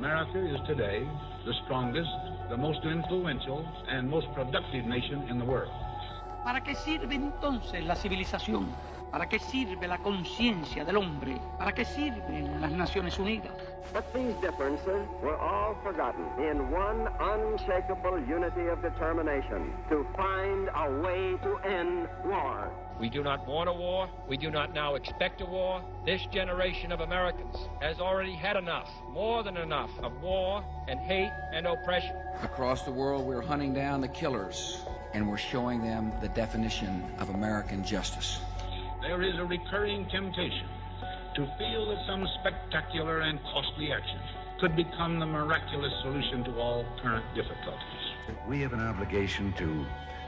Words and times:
America 0.00 0.38
is 0.38 0.58
today 0.66 1.06
the 1.44 1.52
strongest, 1.64 2.08
the 2.48 2.56
most 2.56 2.82
influential, 2.84 3.62
and 3.86 4.08
most 4.08 4.26
productive 4.32 4.86
nation 4.86 5.28
in 5.28 5.38
the 5.38 5.44
world. 5.44 5.70
¿Para 6.42 6.62
qué 6.62 6.74
sirve 6.74 7.16
entonces 7.16 7.84
la 7.84 7.94
civilización? 7.94 8.68
¿Para 9.10 9.28
qué 9.28 9.38
sirve 9.38 9.86
la 9.86 9.98
conciencia 9.98 10.86
del 10.86 10.96
hombre? 10.96 11.38
¿Para 11.58 11.72
qué 11.72 11.84
sirven 11.84 12.62
las 12.62 12.72
Naciones 12.72 13.18
Unidas? 13.18 13.52
But 13.92 14.12
these 14.14 14.34
differences 14.36 15.08
were 15.20 15.36
all 15.36 15.76
forgotten 15.82 16.24
in 16.38 16.70
one 16.70 17.08
unshakable 17.18 18.20
unity 18.20 18.68
of 18.68 18.80
determination 18.82 19.72
to 19.88 20.06
find 20.16 20.68
a 20.74 21.00
way 21.00 21.36
to 21.42 21.56
end 21.68 22.08
war. 22.24 22.70
We 23.00 23.08
do 23.08 23.22
not 23.22 23.46
want 23.48 23.68
a 23.68 23.72
war. 23.72 24.08
We 24.28 24.36
do 24.36 24.50
not 24.50 24.74
now 24.74 24.94
expect 24.94 25.40
a 25.40 25.46
war. 25.46 25.82
This 26.04 26.24
generation 26.26 26.92
of 26.92 27.00
Americans 27.00 27.56
has 27.80 27.98
already 27.98 28.34
had 28.34 28.56
enough, 28.56 28.90
more 29.08 29.42
than 29.42 29.56
enough, 29.56 29.90
of 30.02 30.20
war 30.22 30.62
and 30.86 31.00
hate 31.00 31.32
and 31.52 31.66
oppression. 31.66 32.14
Across 32.42 32.82
the 32.82 32.92
world, 32.92 33.26
we're 33.26 33.40
hunting 33.40 33.72
down 33.72 34.00
the 34.00 34.08
killers, 34.08 34.82
and 35.14 35.28
we're 35.28 35.38
showing 35.38 35.82
them 35.82 36.12
the 36.20 36.28
definition 36.28 37.02
of 37.18 37.30
American 37.30 37.82
justice. 37.82 38.40
There 39.00 39.22
is 39.22 39.38
a 39.38 39.44
recurring 39.44 40.06
temptation 40.10 40.68
to 41.34 41.46
feel 41.58 41.86
that 41.88 42.06
some 42.06 42.26
spectacular 42.40 43.20
and 43.20 43.38
costly 43.44 43.92
action 43.92 44.18
could 44.60 44.76
become 44.76 45.18
the 45.18 45.26
miraculous 45.26 45.92
solution 46.02 46.44
to 46.44 46.60
all 46.60 46.84
current 47.02 47.24
difficulties. 47.34 48.36
We 48.46 48.60
have 48.60 48.72
an 48.72 48.80
obligation 48.80 49.52
to 49.54 49.86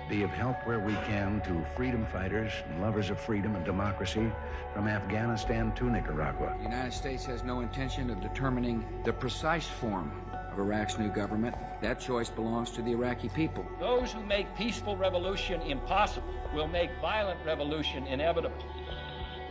be 0.09 0.23
of 0.23 0.31
help 0.31 0.67
where 0.67 0.81
we 0.81 0.95
can 1.07 1.41
to 1.43 1.65
freedom 1.77 2.07
fighters 2.07 2.53
and 2.69 2.81
lovers 2.81 3.11
of 3.11 3.21
freedom 3.21 3.55
and 3.55 3.65
democracy 3.65 4.31
from 4.75 4.89
Afghanistan 4.89 5.73
to 5.77 5.91
Nicaragua. 5.91 6.55
The 6.59 6.65
United 6.65 6.93
States 6.93 7.25
has 7.27 7.43
no 7.43 7.61
intention 7.61 8.11
of 8.11 8.21
determining 8.21 8.85
the 9.05 9.13
precise 9.13 9.67
form 9.67 10.11
of 10.53 10.59
Iraq's 10.59 10.99
new 10.99 11.09
government. 11.09 11.55
That 11.81 12.01
choice 12.01 12.31
belongs 12.31 12.71
to 12.73 12.83
the 12.83 12.93
Iraqi 12.93 13.29
people. 13.29 13.65
Those 13.81 14.13
who 14.13 14.25
make 14.25 14.55
peaceful 14.57 14.97
revolution 14.97 15.61
impossible 15.63 16.29
will 16.55 16.69
make 16.69 16.91
violent 17.01 17.39
revolution 17.45 18.07
inevitable. 18.07 18.65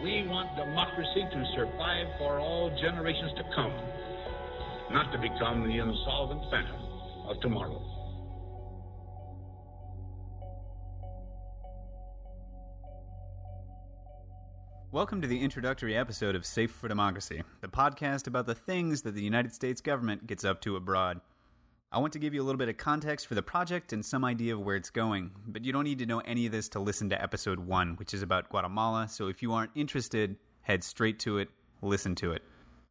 We 0.04 0.28
want 0.28 0.58
democracy 0.58 1.28
to 1.32 1.46
survive 1.54 2.08
for 2.18 2.40
all 2.40 2.76
generations 2.82 3.34
to 3.38 3.44
come, 3.54 3.72
not 4.92 5.12
to 5.12 5.20
become 5.20 5.62
the 5.62 5.78
insolvent 5.78 6.42
phantom 6.50 6.82
of 7.28 7.40
tomorrow. 7.40 7.80
Welcome 14.92 15.22
to 15.22 15.28
the 15.28 15.40
introductory 15.40 15.96
episode 15.96 16.36
of 16.36 16.48
Safe 16.48 16.72
for 16.72 16.88
Democracy, 16.88 17.44
the 17.62 17.68
podcast 17.68 18.26
about 18.26 18.48
the 18.48 18.56
things 18.56 19.04
that 19.04 19.14
the 19.14 19.22
United 19.22 19.54
States 19.54 19.82
government 19.82 20.26
gets 20.26 20.44
up 20.44 20.62
to 20.62 20.78
abroad. 20.78 21.22
I 21.94 22.00
want 22.00 22.14
to 22.14 22.20
give 22.20 22.34
you 22.34 22.42
a 22.42 22.46
little 22.46 22.58
bit 22.58 22.70
of 22.70 22.78
context 22.78 23.28
for 23.28 23.36
the 23.36 23.42
project 23.42 23.92
and 23.92 24.06
some 24.06 24.24
idea 24.24 24.54
of 24.54 24.62
where 24.62 24.78
it's 24.78 24.90
going, 24.90 25.30
but 25.46 25.66
you 25.66 25.74
don't 25.74 25.84
need 25.84 26.00
to 26.00 26.06
know 26.06 26.20
any 26.20 26.46
of 26.46 26.54
this 26.54 26.70
to 26.70 26.80
listen 26.80 27.10
to 27.10 27.22
episode 27.22 27.60
1, 27.60 27.96
which 27.98 28.14
is 28.14 28.22
about 28.22 28.48
Guatemala, 28.48 29.10
so 29.10 29.28
if 29.28 29.42
you 29.42 29.52
aren't 29.52 29.72
interested, 29.76 30.38
head 30.62 30.86
straight 30.86 31.20
to 31.20 31.38
it, 31.40 31.50
listen 31.82 32.16
to 32.16 32.32
it. 32.32 32.44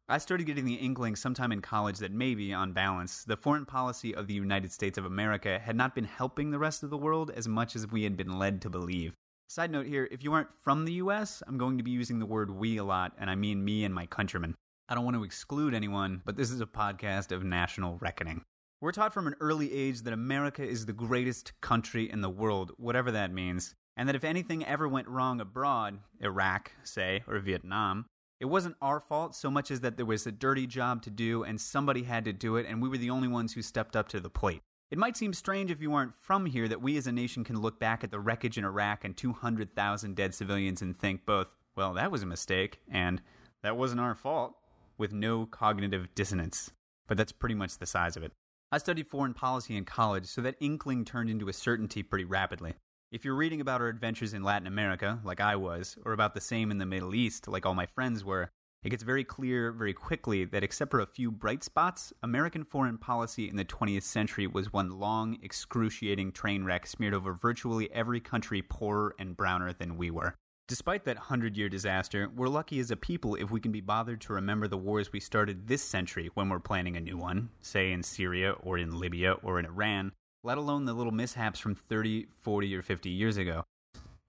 I 0.07 0.19
started 0.19 0.45
getting 0.45 0.65
the 0.65 0.75
inkling 0.75 1.15
sometime 1.15 1.51
in 1.51 1.61
college 1.61 1.97
that 1.97 2.11
maybe, 2.11 2.53
on 2.53 2.73
balance, 2.73 3.23
the 3.23 3.35
foreign 3.35 3.65
policy 3.65 4.13
of 4.13 4.27
the 4.27 4.35
United 4.35 4.71
States 4.71 4.99
of 4.99 5.05
America 5.05 5.57
had 5.57 5.75
not 5.75 5.95
been 5.95 6.03
helping 6.03 6.51
the 6.51 6.59
rest 6.59 6.83
of 6.83 6.91
the 6.91 6.97
world 6.97 7.31
as 7.35 7.47
much 7.47 7.75
as 7.75 7.87
we 7.87 8.03
had 8.03 8.15
been 8.15 8.37
led 8.37 8.61
to 8.61 8.69
believe. 8.69 9.13
Side 9.47 9.71
note 9.71 9.87
here 9.87 10.07
if 10.11 10.23
you 10.23 10.31
aren't 10.31 10.53
from 10.61 10.85
the 10.85 10.93
US, 10.93 11.41
I'm 11.47 11.57
going 11.57 11.79
to 11.79 11.83
be 11.83 11.89
using 11.89 12.19
the 12.19 12.27
word 12.27 12.51
we 12.51 12.77
a 12.77 12.83
lot, 12.83 13.13
and 13.17 13.31
I 13.31 13.35
mean 13.35 13.65
me 13.65 13.83
and 13.83 13.95
my 13.95 14.05
countrymen. 14.05 14.53
I 14.87 14.93
don't 14.93 15.05
want 15.05 15.17
to 15.17 15.23
exclude 15.23 15.73
anyone, 15.73 16.21
but 16.23 16.37
this 16.37 16.51
is 16.51 16.61
a 16.61 16.67
podcast 16.67 17.31
of 17.31 17.43
national 17.43 17.97
reckoning. 17.99 18.43
We're 18.81 18.91
taught 18.91 19.13
from 19.13 19.27
an 19.27 19.35
early 19.39 19.71
age 19.71 20.01
that 20.01 20.13
America 20.13 20.67
is 20.67 20.87
the 20.87 20.91
greatest 20.91 21.53
country 21.61 22.09
in 22.09 22.21
the 22.21 22.31
world, 22.31 22.71
whatever 22.77 23.11
that 23.11 23.31
means, 23.31 23.75
and 23.95 24.09
that 24.09 24.15
if 24.15 24.23
anything 24.23 24.65
ever 24.65 24.87
went 24.87 25.07
wrong 25.07 25.39
abroad, 25.39 25.99
Iraq, 26.19 26.71
say, 26.83 27.23
or 27.27 27.37
Vietnam, 27.37 28.07
it 28.39 28.45
wasn't 28.45 28.75
our 28.81 28.99
fault 28.99 29.35
so 29.35 29.51
much 29.51 29.69
as 29.69 29.81
that 29.81 29.97
there 29.97 30.05
was 30.07 30.25
a 30.25 30.31
dirty 30.31 30.65
job 30.65 31.03
to 31.03 31.11
do 31.11 31.43
and 31.43 31.61
somebody 31.61 32.01
had 32.01 32.25
to 32.25 32.33
do 32.33 32.55
it, 32.55 32.65
and 32.67 32.81
we 32.81 32.89
were 32.89 32.97
the 32.97 33.11
only 33.11 33.27
ones 33.27 33.53
who 33.53 33.61
stepped 33.61 33.95
up 33.95 34.07
to 34.09 34.19
the 34.19 34.31
plate. 34.31 34.63
It 34.89 34.97
might 34.97 35.15
seem 35.15 35.31
strange 35.31 35.69
if 35.69 35.79
you 35.79 35.93
aren't 35.93 36.15
from 36.15 36.47
here 36.47 36.67
that 36.67 36.81
we 36.81 36.97
as 36.97 37.05
a 37.05 37.11
nation 37.11 37.43
can 37.43 37.61
look 37.61 37.79
back 37.79 38.03
at 38.03 38.09
the 38.09 38.19
wreckage 38.19 38.57
in 38.57 38.65
Iraq 38.65 39.05
and 39.05 39.15
200,000 39.15 40.15
dead 40.15 40.33
civilians 40.33 40.81
and 40.81 40.97
think 40.97 41.23
both, 41.27 41.53
well, 41.75 41.93
that 41.93 42.11
was 42.11 42.23
a 42.23 42.25
mistake, 42.25 42.79
and 42.91 43.21
that 43.61 43.77
wasn't 43.77 44.01
our 44.01 44.15
fault, 44.15 44.55
with 44.97 45.13
no 45.13 45.45
cognitive 45.45 46.07
dissonance. 46.15 46.71
But 47.07 47.17
that's 47.17 47.31
pretty 47.31 47.53
much 47.53 47.77
the 47.77 47.85
size 47.85 48.17
of 48.17 48.23
it. 48.23 48.31
I 48.73 48.77
studied 48.77 49.09
foreign 49.09 49.33
policy 49.33 49.75
in 49.75 49.83
college, 49.83 50.27
so 50.27 50.39
that 50.43 50.55
inkling 50.61 51.03
turned 51.03 51.29
into 51.29 51.49
a 51.49 51.53
certainty 51.53 52.03
pretty 52.03 52.23
rapidly. 52.23 52.75
If 53.11 53.25
you're 53.25 53.35
reading 53.35 53.59
about 53.59 53.81
our 53.81 53.89
adventures 53.89 54.33
in 54.33 54.43
Latin 54.43 54.65
America, 54.65 55.19
like 55.25 55.41
I 55.41 55.57
was, 55.57 55.97
or 56.05 56.13
about 56.13 56.33
the 56.33 56.39
same 56.39 56.71
in 56.71 56.77
the 56.77 56.85
Middle 56.85 57.13
East, 57.13 57.49
like 57.49 57.65
all 57.65 57.73
my 57.73 57.85
friends 57.85 58.23
were, 58.23 58.49
it 58.81 58.89
gets 58.89 59.03
very 59.03 59.25
clear 59.25 59.73
very 59.73 59.93
quickly 59.93 60.45
that 60.45 60.63
except 60.63 60.89
for 60.89 61.01
a 61.01 61.05
few 61.05 61.31
bright 61.31 61.65
spots, 61.65 62.13
American 62.23 62.63
foreign 62.63 62.97
policy 62.97 63.49
in 63.49 63.57
the 63.57 63.65
20th 63.65 64.03
century 64.03 64.47
was 64.47 64.71
one 64.71 64.89
long, 64.89 65.37
excruciating 65.43 66.31
train 66.31 66.63
wreck 66.63 66.87
smeared 66.87 67.13
over 67.13 67.33
virtually 67.33 67.91
every 67.91 68.21
country 68.21 68.61
poorer 68.61 69.13
and 69.19 69.35
browner 69.35 69.73
than 69.73 69.97
we 69.97 70.09
were. 70.09 70.37
Despite 70.71 71.03
that 71.03 71.17
hundred 71.17 71.57
year 71.57 71.67
disaster, 71.67 72.29
we're 72.33 72.47
lucky 72.47 72.79
as 72.79 72.91
a 72.91 72.95
people 72.95 73.35
if 73.35 73.51
we 73.51 73.59
can 73.59 73.73
be 73.73 73.81
bothered 73.81 74.21
to 74.21 74.31
remember 74.31 74.69
the 74.69 74.77
wars 74.77 75.11
we 75.11 75.19
started 75.19 75.67
this 75.67 75.83
century 75.83 76.29
when 76.33 76.47
we're 76.47 76.61
planning 76.61 76.95
a 76.95 77.01
new 77.01 77.17
one, 77.17 77.49
say 77.59 77.91
in 77.91 78.03
Syria 78.03 78.53
or 78.53 78.77
in 78.77 78.97
Libya 78.97 79.33
or 79.43 79.59
in 79.59 79.65
Iran, 79.65 80.13
let 80.45 80.57
alone 80.57 80.85
the 80.85 80.93
little 80.93 81.11
mishaps 81.11 81.59
from 81.59 81.75
30, 81.75 82.27
40, 82.41 82.73
or 82.73 82.81
50 82.81 83.09
years 83.09 83.35
ago. 83.35 83.65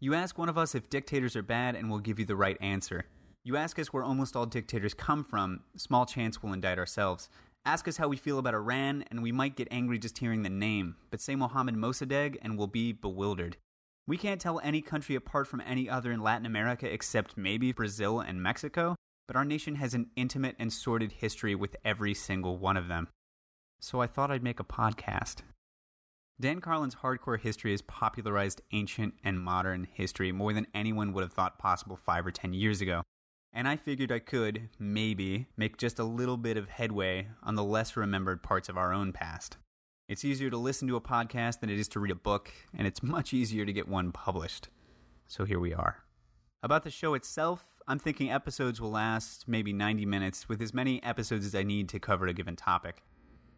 You 0.01 0.15
ask 0.15 0.37
one 0.37 0.49
of 0.49 0.59
us 0.59 0.75
if 0.75 0.91
dictators 0.91 1.37
are 1.37 1.43
bad, 1.43 1.77
and 1.77 1.89
we'll 1.89 2.01
give 2.01 2.19
you 2.19 2.25
the 2.25 2.35
right 2.35 2.59
answer. 2.61 3.05
You 3.45 3.57
ask 3.57 3.79
us 3.79 3.93
where 3.93 4.03
almost 4.03 4.35
all 4.35 4.45
dictators 4.45 4.95
come 4.95 5.23
from, 5.23 5.61
small 5.77 6.07
chance 6.07 6.43
we'll 6.43 6.55
indict 6.55 6.77
ourselves. 6.77 7.29
Ask 7.65 7.87
us 7.87 7.99
how 7.99 8.09
we 8.09 8.17
feel 8.17 8.41
about 8.41 8.55
Iran, 8.55 9.05
and 9.13 9.23
we 9.23 9.31
might 9.31 9.55
get 9.55 9.69
angry 9.71 10.01
just 10.01 10.19
hearing 10.19 10.43
the 10.43 10.51
name, 10.51 10.97
but 11.13 11.21
say 11.21 11.37
Mohammed 11.37 11.77
Mossadegh, 11.77 12.37
and 12.43 12.59
we'll 12.59 12.67
be 12.67 12.91
bewildered. 12.91 13.59
We 14.13 14.19
can't 14.19 14.43
tell 14.43 14.61
any 14.61 14.83
country 14.83 15.15
apart 15.15 15.47
from 15.47 15.63
any 15.63 15.89
other 15.89 16.13
in 16.13 16.21
Latin 16.21 16.45
America 16.45 16.85
except 16.85 17.39
maybe 17.39 17.73
Brazil 17.73 18.21
and 18.21 18.43
Mexico, 18.43 18.95
but 19.27 19.37
our 19.37 19.45
nation 19.47 19.77
has 19.77 19.95
an 19.95 20.11
intimate 20.17 20.55
and 20.59 20.71
sordid 20.71 21.13
history 21.13 21.55
with 21.55 21.77
every 21.83 22.13
single 22.13 22.59
one 22.59 22.77
of 22.77 22.89
them. 22.89 23.09
So 23.81 24.03
I 24.03 24.07
thought 24.07 24.31
I'd 24.31 24.43
make 24.43 24.61
a 24.61 24.65
podcast. 24.65 25.37
Dan 26.39 26.61
Carlin's 26.61 26.97
hardcore 26.97 27.41
history 27.41 27.71
has 27.71 27.81
popularized 27.81 28.61
ancient 28.73 29.15
and 29.25 29.41
modern 29.41 29.89
history 29.91 30.31
more 30.31 30.53
than 30.53 30.67
anyone 30.75 31.15
would 31.15 31.23
have 31.23 31.33
thought 31.33 31.59
possible 31.59 31.97
five 31.97 32.27
or 32.27 32.31
ten 32.31 32.53
years 32.53 32.83
ago 32.83 33.01
and 33.55 33.67
I 33.67 33.77
figured 33.77 34.13
I 34.13 34.19
could, 34.19 34.69
maybe, 34.79 35.47
make 35.57 35.79
just 35.79 35.99
a 35.99 36.05
little 36.05 36.37
bit 36.37 36.59
of 36.59 36.69
headway 36.69 37.29
on 37.43 37.55
the 37.55 37.65
less 37.65 37.97
remembered 37.97 38.43
parts 38.43 38.69
of 38.69 38.77
our 38.77 38.93
own 38.93 39.13
past. 39.13 39.57
It's 40.13 40.27
easier 40.27 40.51
to 40.51 40.59
listen 40.59 40.89
to 40.89 40.97
a 40.97 41.01
podcast 41.01 41.61
than 41.61 41.71
it 41.71 41.79
is 41.79 41.89
to 41.89 41.99
read 41.99 42.11
a 42.11 42.15
book, 42.15 42.53
and 42.77 42.87
it's 42.87 43.03
much 43.03 43.33
easier 43.33 43.65
to 43.65 43.73
get 43.73 43.89
one 43.89 44.13
published. 44.13 44.69
So 45.27 45.47
here 45.47 45.59
we 45.59 45.73
are. 45.73 46.05
About 46.63 46.85
the 46.85 46.91
show 46.91 47.15
itself, 47.15 47.65
I'm 47.89 47.99
thinking 47.99 48.31
episodes 48.31 48.79
will 48.79 48.91
last 48.91 49.49
maybe 49.49 49.73
90 49.73 50.05
minutes, 50.05 50.51
with 50.51 50.61
as 50.61 50.75
many 50.75 51.03
episodes 51.03 51.47
as 51.47 51.55
I 51.55 51.63
need 51.63 51.89
to 51.89 51.99
cover 51.99 52.27
a 52.27 52.35
given 52.35 52.57
topic. 52.57 53.03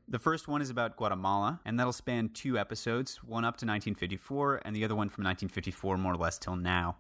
The 0.07 0.21
first 0.21 0.47
one 0.47 0.63
is 0.63 0.71
about 0.71 0.97
Guatemala, 0.97 1.59
and 1.65 1.77
that'll 1.77 1.93
span 1.93 2.29
two 2.29 2.57
episodes, 2.57 3.17
one 3.25 3.45
up 3.45 3.57
to 3.57 3.67
1954, 3.67 4.63
and 4.65 4.77
the 4.77 4.85
other 4.85 4.95
one 4.95 5.09
from 5.09 5.25
1954 5.25 5.99
more 5.99 6.13
or 6.13 6.17
less 6.17 6.39
till 6.39 6.55
now. 6.55 6.99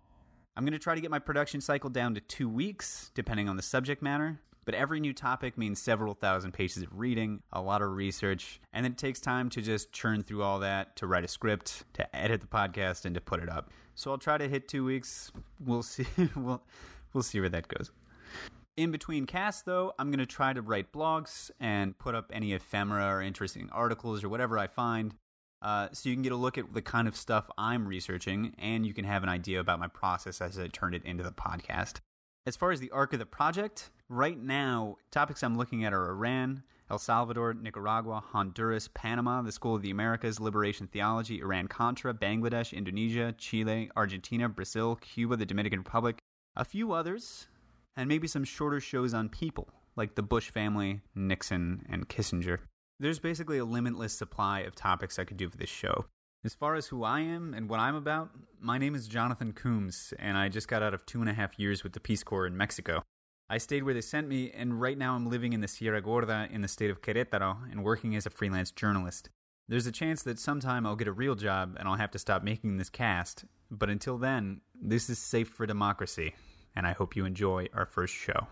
I'm 0.56 0.64
going 0.64 0.72
to 0.72 0.80
try 0.80 0.96
to 0.96 1.00
get 1.00 1.12
my 1.12 1.20
production 1.20 1.60
cycle 1.60 1.90
down 1.90 2.16
to 2.16 2.20
two 2.20 2.48
weeks, 2.48 3.12
depending 3.14 3.48
on 3.48 3.54
the 3.54 3.62
subject 3.62 4.02
matter. 4.02 4.40
But 4.64 4.74
every 4.74 5.00
new 5.00 5.12
topic 5.12 5.58
means 5.58 5.80
several 5.80 6.14
thousand 6.14 6.52
pages 6.52 6.82
of 6.82 6.98
reading, 6.98 7.42
a 7.52 7.60
lot 7.60 7.82
of 7.82 7.90
research, 7.92 8.60
and 8.72 8.86
it 8.86 8.96
takes 8.96 9.20
time 9.20 9.50
to 9.50 9.62
just 9.62 9.92
churn 9.92 10.22
through 10.22 10.42
all 10.42 10.60
that, 10.60 10.96
to 10.96 11.06
write 11.06 11.24
a 11.24 11.28
script, 11.28 11.84
to 11.94 12.16
edit 12.16 12.40
the 12.40 12.46
podcast, 12.46 13.04
and 13.04 13.14
to 13.14 13.20
put 13.20 13.42
it 13.42 13.48
up. 13.48 13.70
So 13.94 14.10
I'll 14.10 14.18
try 14.18 14.38
to 14.38 14.48
hit 14.48 14.68
two 14.68 14.84
weeks. 14.84 15.30
We'll 15.60 15.82
see. 15.84 16.06
we'll 16.34 16.62
we'll 17.12 17.22
see 17.22 17.40
where 17.40 17.50
that 17.50 17.68
goes. 17.68 17.90
In 18.76 18.90
between 18.90 19.26
casts, 19.26 19.62
though, 19.62 19.92
I'm 19.98 20.10
going 20.10 20.18
to 20.18 20.26
try 20.26 20.52
to 20.52 20.60
write 20.60 20.92
blogs 20.92 21.50
and 21.60 21.96
put 21.96 22.16
up 22.16 22.30
any 22.32 22.54
ephemera 22.54 23.06
or 23.06 23.22
interesting 23.22 23.68
articles 23.70 24.24
or 24.24 24.28
whatever 24.28 24.58
I 24.58 24.66
find. 24.66 25.14
Uh, 25.62 25.88
so 25.92 26.08
you 26.08 26.14
can 26.14 26.22
get 26.22 26.32
a 26.32 26.36
look 26.36 26.58
at 26.58 26.74
the 26.74 26.82
kind 26.82 27.06
of 27.06 27.16
stuff 27.16 27.48
I'm 27.56 27.86
researching, 27.86 28.54
and 28.58 28.84
you 28.84 28.92
can 28.92 29.04
have 29.04 29.22
an 29.22 29.28
idea 29.28 29.60
about 29.60 29.78
my 29.78 29.86
process 29.86 30.40
as 30.40 30.58
I 30.58 30.66
turn 30.66 30.92
it 30.92 31.04
into 31.04 31.22
the 31.22 31.30
podcast. 31.30 32.00
As 32.46 32.56
far 32.56 32.72
as 32.72 32.80
the 32.80 32.90
arc 32.90 33.14
of 33.14 33.18
the 33.18 33.24
project, 33.24 33.90
right 34.10 34.38
now, 34.38 34.98
topics 35.10 35.42
I'm 35.42 35.56
looking 35.56 35.82
at 35.82 35.94
are 35.94 36.10
Iran, 36.10 36.62
El 36.90 36.98
Salvador, 36.98 37.54
Nicaragua, 37.54 38.22
Honduras, 38.22 38.86
Panama, 38.92 39.40
the 39.40 39.50
School 39.50 39.74
of 39.74 39.80
the 39.80 39.90
Americas, 39.90 40.38
Liberation 40.38 40.86
Theology, 40.86 41.40
Iran 41.40 41.68
Contra, 41.68 42.12
Bangladesh, 42.12 42.74
Indonesia, 42.74 43.34
Chile, 43.38 43.90
Argentina, 43.96 44.46
Brazil, 44.46 44.96
Cuba, 44.96 45.38
the 45.38 45.46
Dominican 45.46 45.78
Republic, 45.78 46.18
a 46.54 46.66
few 46.66 46.92
others, 46.92 47.46
and 47.96 48.10
maybe 48.10 48.28
some 48.28 48.44
shorter 48.44 48.78
shows 48.78 49.14
on 49.14 49.30
people, 49.30 49.70
like 49.96 50.14
the 50.14 50.22
Bush 50.22 50.50
family, 50.50 51.00
Nixon, 51.14 51.86
and 51.88 52.10
Kissinger. 52.10 52.58
There's 53.00 53.18
basically 53.18 53.56
a 53.56 53.64
limitless 53.64 54.12
supply 54.12 54.60
of 54.60 54.74
topics 54.74 55.18
I 55.18 55.24
could 55.24 55.38
do 55.38 55.48
for 55.48 55.56
this 55.56 55.70
show. 55.70 56.04
As 56.44 56.54
far 56.54 56.74
as 56.74 56.86
who 56.86 57.04
I 57.04 57.20
am 57.20 57.54
and 57.54 57.70
what 57.70 57.80
I'm 57.80 57.94
about, 57.94 58.28
my 58.60 58.76
name 58.76 58.94
is 58.94 59.08
Jonathan 59.08 59.54
Coombs, 59.54 60.12
and 60.18 60.36
I 60.36 60.50
just 60.50 60.68
got 60.68 60.82
out 60.82 60.92
of 60.92 61.06
two 61.06 61.22
and 61.22 61.30
a 61.30 61.32
half 61.32 61.58
years 61.58 61.82
with 61.82 61.94
the 61.94 62.00
Peace 62.00 62.22
Corps 62.22 62.46
in 62.46 62.54
Mexico. 62.54 63.02
I 63.48 63.56
stayed 63.56 63.82
where 63.82 63.94
they 63.94 64.02
sent 64.02 64.28
me, 64.28 64.50
and 64.50 64.78
right 64.78 64.98
now 64.98 65.14
I'm 65.14 65.30
living 65.30 65.54
in 65.54 65.62
the 65.62 65.68
Sierra 65.68 66.02
Gorda 66.02 66.46
in 66.52 66.60
the 66.60 66.68
state 66.68 66.90
of 66.90 67.00
Querétaro 67.00 67.56
and 67.72 67.82
working 67.82 68.14
as 68.14 68.26
a 68.26 68.30
freelance 68.30 68.70
journalist. 68.70 69.30
There's 69.68 69.86
a 69.86 69.92
chance 69.92 70.22
that 70.24 70.38
sometime 70.38 70.84
I'll 70.84 70.96
get 70.96 71.08
a 71.08 71.12
real 71.12 71.34
job 71.34 71.78
and 71.80 71.88
I'll 71.88 71.94
have 71.94 72.10
to 72.10 72.18
stop 72.18 72.42
making 72.42 72.76
this 72.76 72.90
cast, 72.90 73.46
but 73.70 73.88
until 73.88 74.18
then, 74.18 74.60
this 74.78 75.08
is 75.08 75.18
Safe 75.18 75.48
for 75.48 75.64
Democracy, 75.64 76.34
and 76.76 76.86
I 76.86 76.92
hope 76.92 77.16
you 77.16 77.24
enjoy 77.24 77.68
our 77.72 77.86
first 77.86 78.12
show. 78.12 78.48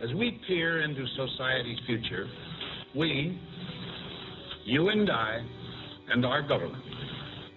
As 0.00 0.14
we 0.14 0.40
peer 0.46 0.82
into 0.82 1.04
society's 1.16 1.78
future, 1.84 2.28
we, 2.94 3.36
you 4.64 4.90
and 4.90 5.10
I, 5.10 5.40
and 6.12 6.24
our 6.24 6.40
government 6.40 6.84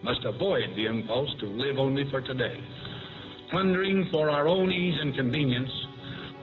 must 0.03 0.25
avoid 0.25 0.75
the 0.75 0.87
impulse 0.87 1.29
to 1.39 1.45
live 1.45 1.77
only 1.77 2.09
for 2.09 2.19
today, 2.19 2.59
plundering 3.51 4.07
for 4.09 4.31
our 4.31 4.47
own 4.47 4.71
ease 4.71 4.97
and 4.99 5.13
convenience 5.13 5.69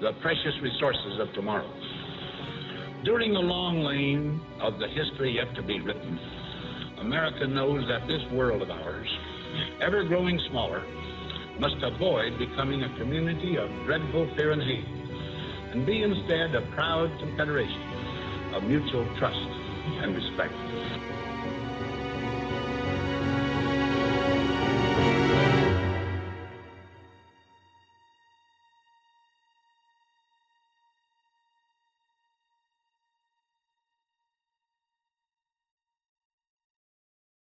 the 0.01 0.13
precious 0.23 0.55
resources 0.63 1.19
of 1.19 1.33
tomorrow. 1.35 1.69
During 3.05 3.33
the 3.33 3.41
long 3.41 3.81
lane 3.81 4.41
of 4.61 4.79
the 4.79 4.87
history 4.87 5.33
yet 5.33 5.53
to 5.57 5.63
be 5.63 5.81
written, 5.81 6.17
America 7.01 7.45
knows 7.45 7.83
that 7.89 8.07
this 8.07 8.23
world 8.31 8.63
of 8.63 8.71
ours, 8.71 9.09
ever 9.83 10.05
growing 10.05 10.41
smaller, 10.49 10.85
must 11.59 11.83
avoid 11.83 12.39
becoming 12.39 12.85
a 12.85 12.99
community 12.99 13.57
of 13.57 13.69
dreadful 13.85 14.31
fear 14.37 14.53
and 14.53 14.63
hate, 14.63 14.98
and 15.73 15.85
be 15.85 16.03
instead 16.03 16.55
a 16.55 16.63
proud 16.75 17.11
confederation 17.21 18.55
of 18.55 18.63
mutual 18.65 19.05
trust 19.19 19.37
and 20.03 20.15
respect. 20.15 21.18